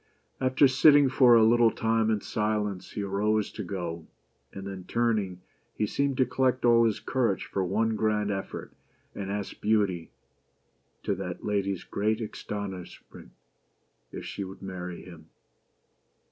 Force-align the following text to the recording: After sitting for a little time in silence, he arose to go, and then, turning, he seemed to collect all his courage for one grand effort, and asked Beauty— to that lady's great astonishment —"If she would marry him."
After 0.39 0.67
sitting 0.67 1.09
for 1.09 1.35
a 1.35 1.43
little 1.43 1.69
time 1.69 2.09
in 2.09 2.21
silence, 2.21 2.93
he 2.93 3.03
arose 3.03 3.51
to 3.51 3.63
go, 3.63 4.07
and 4.51 4.65
then, 4.65 4.83
turning, 4.85 5.41
he 5.75 5.85
seemed 5.85 6.17
to 6.17 6.25
collect 6.25 6.65
all 6.65 6.85
his 6.85 6.99
courage 6.99 7.45
for 7.45 7.63
one 7.63 7.95
grand 7.95 8.31
effort, 8.31 8.73
and 9.13 9.29
asked 9.29 9.61
Beauty— 9.61 10.09
to 11.03 11.13
that 11.13 11.45
lady's 11.45 11.83
great 11.83 12.19
astonishment 12.19 13.29
—"If 14.11 14.25
she 14.25 14.43
would 14.43 14.63
marry 14.63 15.03
him." 15.03 15.27